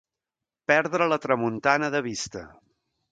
[0.71, 2.43] Perdre la tramuntana de vista.